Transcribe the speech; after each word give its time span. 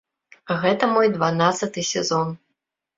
Гэта 0.63 0.89
мой 0.95 1.07
дванаццаты 1.19 1.87
сезон. 1.95 2.37